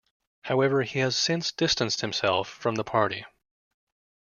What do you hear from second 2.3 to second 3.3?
from the party.